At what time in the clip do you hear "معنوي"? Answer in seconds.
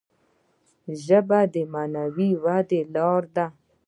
1.73-2.31